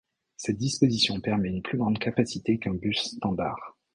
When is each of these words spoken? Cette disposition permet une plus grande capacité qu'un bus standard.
Cette 0.35 0.57
disposition 0.57 1.21
permet 1.21 1.49
une 1.49 1.61
plus 1.61 1.77
grande 1.77 1.99
capacité 1.99 2.57
qu'un 2.57 2.73
bus 2.73 3.03
standard. 3.17 3.77